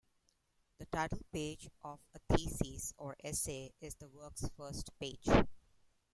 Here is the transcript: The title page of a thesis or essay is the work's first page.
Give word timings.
The 0.79 0.87
title 0.87 1.21
page 1.31 1.69
of 1.83 1.99
a 2.15 2.35
thesis 2.35 2.91
or 2.97 3.15
essay 3.23 3.71
is 3.81 3.93
the 3.93 4.07
work's 4.07 4.49
first 4.57 4.89
page. 4.99 5.29